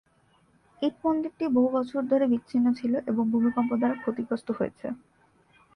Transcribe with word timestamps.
ইট 0.81 0.95
মন্দিরটি 1.03 1.45
বহু 1.55 1.69
বছর 1.77 2.01
ধরে 2.11 2.25
বিচ্ছিন্ন 2.27 2.67
ছিল 2.79 2.93
এবং 3.07 3.23
ভূমিকম্প 3.33 3.71
দ্বারা 3.79 3.95
ক্ষতিগ্রস্ত 4.01 4.47
হয়েছে। 4.51 4.87